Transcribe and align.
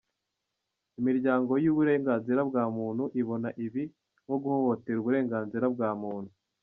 Imiryango 0.99 1.51
y’uburenganzira 1.63 2.41
bwa 2.49 2.63
muntu 2.75 3.03
ibona 3.21 3.49
ibi 3.65 3.83
nko 4.23 4.35
guhohotera 4.43 4.97
uburenganzira 4.99 5.65
bwa 5.75 5.89
muntu. 6.01 6.31